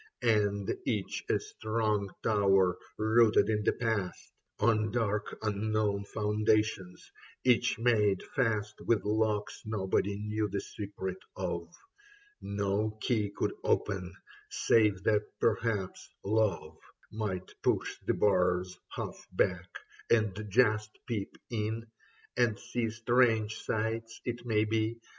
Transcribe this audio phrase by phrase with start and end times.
[0.23, 7.11] And each a strong tower rooted in the past On dark unknown foundations,
[7.43, 11.71] each made fast With locks nobody knew the secret of.
[12.41, 14.11] No key could open:
[14.49, 16.79] save that perhaps love
[17.11, 19.69] Might push the bars half back
[20.09, 21.85] and just peep in—
[22.37, 24.99] And see strange sights, it may be.